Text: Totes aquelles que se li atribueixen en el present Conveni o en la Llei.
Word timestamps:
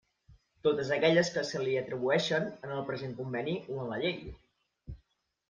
Totes 0.67 0.87
aquelles 0.95 1.29
que 1.35 1.43
se 1.49 1.61
li 1.63 1.75
atribueixen 1.81 2.49
en 2.69 2.73
el 2.79 2.83
present 2.89 3.15
Conveni 3.21 3.55
o 3.75 3.79
en 3.85 3.93
la 3.93 4.01
Llei. 4.07 4.19